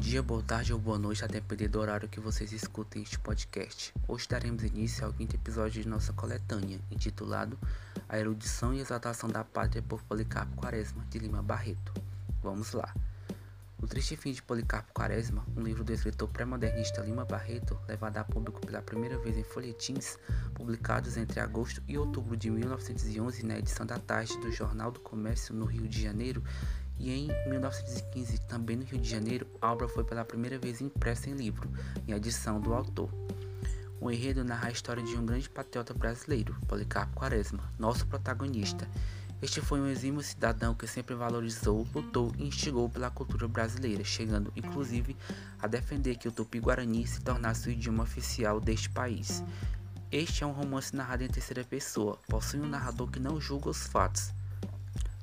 dia, 0.00 0.22
boa 0.22 0.42
tarde 0.42 0.72
ou 0.72 0.78
boa 0.78 0.98
noite, 0.98 1.22
a 1.22 1.28
depender 1.28 1.68
do 1.68 1.78
horário 1.78 2.08
que 2.08 2.18
vocês 2.18 2.52
escutem 2.52 3.02
este 3.02 3.18
podcast. 3.18 3.92
Hoje 4.08 4.26
daremos 4.26 4.64
início 4.64 5.04
ao 5.04 5.12
quinto 5.12 5.36
episódio 5.36 5.82
de 5.82 5.86
nossa 5.86 6.10
coletânea, 6.14 6.80
intitulado 6.90 7.58
A 8.08 8.18
Erudição 8.18 8.72
e 8.72 8.80
Exaltação 8.80 9.28
da 9.28 9.44
Pátria 9.44 9.82
por 9.82 10.02
Policarpo 10.02 10.56
Quaresma, 10.56 11.04
de 11.10 11.18
Lima 11.18 11.42
Barreto. 11.42 11.92
Vamos 12.42 12.72
lá. 12.72 12.94
O 13.78 13.86
Triste 13.86 14.16
Fim 14.16 14.32
de 14.32 14.42
Policarpo 14.42 14.90
Quaresma, 14.94 15.44
um 15.54 15.62
livro 15.62 15.84
do 15.84 15.92
escritor 15.92 16.28
pré-modernista 16.30 17.02
Lima 17.02 17.26
Barreto, 17.26 17.78
levado 17.86 18.16
a 18.16 18.24
público 18.24 18.60
pela 18.66 18.80
primeira 18.80 19.18
vez 19.18 19.36
em 19.36 19.44
folhetins, 19.44 20.18
publicados 20.54 21.18
entre 21.18 21.40
agosto 21.40 21.82
e 21.86 21.98
outubro 21.98 22.38
de 22.38 22.50
1911 22.50 23.44
na 23.44 23.58
edição 23.58 23.84
da 23.84 23.98
tarde 23.98 24.38
do 24.38 24.50
Jornal 24.50 24.90
do 24.90 25.00
Comércio 25.00 25.54
no 25.54 25.66
Rio 25.66 25.86
de 25.86 26.02
Janeiro, 26.02 26.42
e 27.00 27.10
em 27.10 27.48
1915, 27.48 28.38
também 28.42 28.76
no 28.76 28.84
Rio 28.84 29.00
de 29.00 29.08
Janeiro, 29.08 29.46
a 29.58 29.72
obra 29.72 29.88
foi 29.88 30.04
pela 30.04 30.22
primeira 30.22 30.58
vez 30.58 30.82
impressa 30.82 31.30
em 31.30 31.32
livro, 31.32 31.70
em 32.06 32.12
edição 32.12 32.60
do 32.60 32.74
autor. 32.74 33.10
O 33.98 34.10
enredo 34.10 34.44
narra 34.44 34.68
a 34.68 34.70
história 34.70 35.02
de 35.02 35.16
um 35.16 35.24
grande 35.24 35.48
patriota 35.48 35.94
brasileiro, 35.94 36.54
Policarpo 36.68 37.14
Quaresma, 37.16 37.72
nosso 37.78 38.06
protagonista. 38.06 38.86
Este 39.40 39.62
foi 39.62 39.80
um 39.80 39.88
exímio 39.88 40.20
cidadão 40.22 40.74
que 40.74 40.86
sempre 40.86 41.14
valorizou, 41.14 41.86
lutou 41.94 42.32
e 42.38 42.46
instigou 42.46 42.86
pela 42.90 43.10
cultura 43.10 43.48
brasileira, 43.48 44.04
chegando 44.04 44.52
inclusive 44.54 45.16
a 45.58 45.66
defender 45.66 46.16
que 46.16 46.28
o 46.28 46.32
tupi-guarani 46.32 47.06
se 47.06 47.22
tornasse 47.22 47.66
o 47.66 47.72
idioma 47.72 48.02
oficial 48.02 48.60
deste 48.60 48.90
país. 48.90 49.42
Este 50.12 50.44
é 50.44 50.46
um 50.46 50.52
romance 50.52 50.94
narrado 50.94 51.24
em 51.24 51.28
terceira 51.28 51.64
pessoa, 51.64 52.18
possui 52.28 52.60
um 52.60 52.68
narrador 52.68 53.10
que 53.10 53.18
não 53.18 53.40
julga 53.40 53.70
os 53.70 53.86
fatos, 53.86 54.34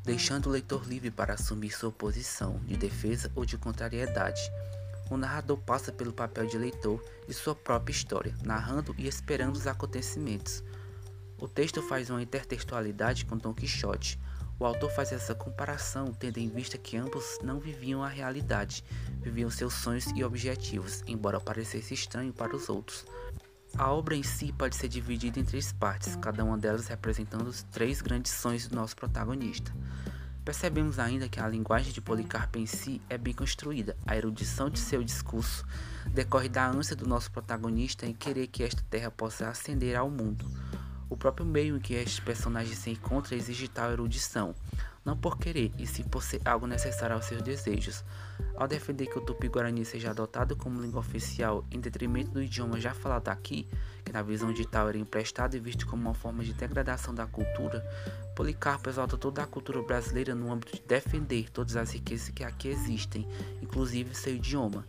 deixando 0.08 0.48
o 0.48 0.52
leitor 0.52 0.88
livre 0.88 1.12
para 1.12 1.34
assumir 1.34 1.70
sua 1.70 1.92
posição 1.92 2.62
de 2.66 2.78
defesa 2.78 3.30
ou 3.36 3.46
de 3.46 3.58
contrariedade. 3.58 4.40
O 5.12 5.18
narrador 5.18 5.58
passa 5.58 5.92
pelo 5.92 6.14
papel 6.14 6.48
de 6.48 6.58
leitor 6.58 7.04
de 7.28 7.34
sua 7.34 7.54
própria 7.54 7.92
história, 7.92 8.34
narrando 8.42 8.96
e 8.98 9.06
esperando 9.06 9.58
os 9.58 9.68
acontecimentos. 9.68 10.64
O 11.38 11.46
texto 11.46 11.82
faz 11.82 12.10
uma 12.10 12.22
intertextualidade 12.22 13.26
com 13.26 13.38
Don 13.38 13.54
Quixote. 13.54 14.18
O 14.58 14.66
autor 14.66 14.90
faz 14.92 15.12
essa 15.12 15.36
comparação 15.36 16.14
tendo 16.14 16.38
em 16.38 16.48
vista 16.48 16.78
que 16.78 16.96
ambos 16.96 17.40
não 17.44 17.60
viviam 17.60 18.02
a 18.02 18.08
realidade, 18.08 18.86
viviam 19.20 19.50
seus 19.50 19.74
sonhos 19.74 20.06
e 20.16 20.24
objetivos, 20.24 21.04
embora 21.06 21.38
parecesse 21.38 21.94
estranho 21.94 22.32
para 22.32 22.56
os 22.56 22.70
outros. 22.70 23.06
A 23.78 23.92
obra 23.92 24.16
em 24.16 24.24
si 24.24 24.52
pode 24.52 24.76
ser 24.76 24.88
dividida 24.88 25.40
em 25.40 25.44
três 25.44 25.72
partes, 25.72 26.16
cada 26.16 26.44
uma 26.44 26.58
delas 26.58 26.88
representando 26.88 27.48
os 27.48 27.62
três 27.62 28.02
grandes 28.02 28.32
sonhos 28.32 28.68
do 28.68 28.76
nosso 28.76 28.96
protagonista. 28.96 29.72
Percebemos 30.44 30.98
ainda 30.98 31.30
que 31.30 31.40
a 31.40 31.48
linguagem 31.48 31.94
de 31.94 32.02
Policarpo 32.02 32.58
em 32.58 32.66
si 32.66 33.00
é 33.08 33.20
bem 33.20 33.36
construída. 33.36 33.96
A 34.08 34.18
erudição 34.18 34.68
de 34.68 34.80
seu 34.80 35.04
discurso 35.04 35.64
decorre 36.08 36.50
da 36.50 36.68
ânsia 36.68 36.96
do 36.96 37.08
nosso 37.08 37.30
protagonista 37.30 38.08
em 38.08 38.14
querer 38.14 38.48
que 38.48 38.64
esta 38.64 38.82
terra 38.90 39.12
possa 39.12 39.48
ascender 39.48 39.96
ao 39.96 40.10
mundo. 40.10 40.50
O 41.10 41.16
próprio 41.16 41.46
meio 41.46 41.78
em 41.78 41.80
que 41.80 41.94
este 41.94 42.22
personagem 42.22 42.76
se 42.76 42.90
encontra 42.90 43.36
exige 43.36 43.68
tal 43.68 43.92
erudição, 43.92 44.54
não 45.06 45.16
por 45.16 45.38
querer, 45.38 45.72
e 45.78 45.88
sim 45.88 46.04
por 46.04 46.22
ser 46.22 46.42
algo 46.44 46.68
necessário 46.68 47.16
aos 47.16 47.26
seus 47.26 47.42
desejos. 47.42 48.04
Ao 48.58 48.68
defender 48.68 49.08
que 49.08 49.18
o 49.18 49.22
tupi-guarani 49.22 49.86
seja 49.86 50.10
adotado 50.10 50.56
como 50.56 50.82
língua 50.82 51.00
oficial 51.00 51.64
em 51.72 51.80
detrimento 51.80 52.32
do 52.32 52.44
idioma 52.44 52.78
já 52.80 52.94
falado 52.94 53.30
aqui, 53.30 53.66
que 54.04 54.12
na 54.12 54.22
visão 54.22 54.52
de 54.52 54.66
tal 54.68 54.90
era 54.90 54.98
emprestado 54.98 55.56
e 55.56 55.60
visto 55.60 55.88
como 55.88 56.02
uma 56.02 56.14
forma 56.14 56.44
de 56.44 56.54
degradação 56.54 57.16
da 57.16 57.26
cultura, 57.26 57.86
Policarpo 58.36 58.90
exalta 58.90 59.18
toda 59.18 59.42
a 59.42 59.48
cultura 59.48 59.82
brasileira 59.82 60.36
no 60.36 60.52
âmbito 60.52 60.76
de 60.76 60.84
defender 60.84 61.50
todas 61.50 61.76
as 61.76 61.92
riquezas 61.92 62.30
que 62.30 62.44
aqui 62.44 62.68
existem, 62.68 63.28
inclusive 63.62 64.14
seu 64.14 64.36
idioma. 64.36 64.86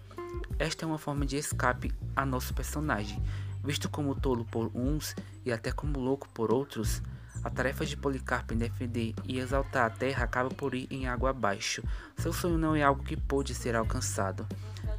Esta 0.58 0.84
é 0.84 0.86
uma 0.86 0.98
forma 0.98 1.24
de 1.24 1.36
escape 1.36 1.92
a 2.14 2.26
nosso 2.26 2.52
personagem, 2.52 3.22
visto 3.62 3.88
como 3.88 4.14
tolo 4.14 4.44
por 4.44 4.70
uns 4.74 5.14
e 5.44 5.52
até 5.52 5.72
como 5.72 6.00
louco 6.00 6.28
por 6.30 6.52
outros. 6.52 7.02
A 7.44 7.50
tarefa 7.50 7.86
de 7.86 7.96
Policarpo 7.96 8.52
em 8.52 8.58
defender 8.58 9.14
e 9.24 9.38
exaltar 9.38 9.86
a 9.86 9.90
terra 9.90 10.24
acaba 10.24 10.50
por 10.50 10.74
ir 10.74 10.88
em 10.90 11.06
água 11.06 11.30
abaixo. 11.30 11.82
Seu 12.16 12.32
sonho 12.32 12.58
não 12.58 12.74
é 12.74 12.82
algo 12.82 13.04
que 13.04 13.16
pôde 13.16 13.54
ser 13.54 13.76
alcançado. 13.76 14.46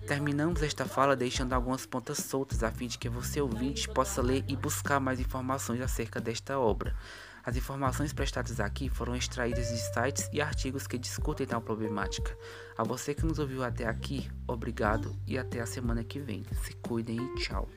Terminamos 0.08 0.64
esta 0.64 0.86
fala 0.86 1.16
deixando 1.16 1.54
algumas 1.54 1.86
pontas 1.86 2.18
soltas 2.18 2.64
a 2.64 2.72
fim 2.72 2.88
de 2.88 2.98
que 2.98 3.10
você 3.10 3.42
ouvinte 3.42 3.88
possa 3.90 4.22
ler 4.22 4.44
e 4.48 4.56
buscar 4.56 5.00
mais 5.00 5.20
informações 5.20 5.82
acerca 5.82 6.20
desta 6.20 6.58
obra. 6.58 6.96
As 7.44 7.56
informações 7.56 8.14
prestadas 8.14 8.60
aqui 8.60 8.90
foram 8.90 9.16
extraídas 9.16 9.70
de 9.70 9.78
sites 9.78 10.30
e 10.32 10.42
artigos 10.42 10.88
que 10.88 10.98
discutem 10.98 11.48
tal 11.48 11.62
problemática. 11.62 12.36
A 12.78 12.84
você 12.84 13.14
que 13.14 13.26
nos 13.26 13.40
ouviu 13.40 13.64
até 13.64 13.86
aqui, 13.86 14.30
obrigado 14.48 15.16
e 15.28 15.38
até 15.38 15.60
a 15.60 15.66
semana 15.66 16.04
que 16.04 16.20
vem. 16.20 16.46
Se 16.64 16.74
cuidem 16.76 17.18
e 17.18 17.36
tchau. 17.36 17.68